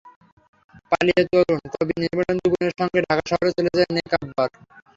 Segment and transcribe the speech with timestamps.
[0.91, 4.49] পালিয়ে তরুণ কবি নির্মলেন্দু গুণের সঙ্গে ঢাকা শহরে চলে যায় নেকাব্বর।